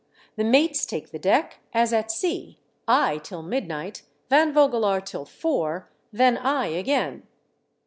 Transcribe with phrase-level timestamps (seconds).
[0.35, 2.57] The mates take the deck as at sea,
[2.87, 4.01] I till midnight.
[4.31, 7.27] Van Vogelaar till four, then I again."